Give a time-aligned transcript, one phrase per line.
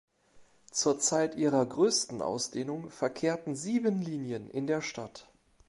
[0.71, 5.29] Zur Zeit ihrer größten Ausdehnung verkehrten sieben Linien in der Stadt.